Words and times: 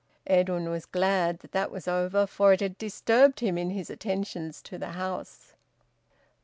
Edwin 0.25 0.67
was 0.71 0.87
glad 0.87 1.37
that 1.41 1.51
that 1.51 1.69
was 1.69 1.87
over; 1.87 2.25
for 2.25 2.51
it 2.53 2.59
had 2.59 2.75
disturbed 2.79 3.39
him 3.41 3.55
in 3.55 3.69
his 3.69 3.91
attentions 3.91 4.59
to 4.63 4.79
the 4.79 4.93
house. 4.93 5.53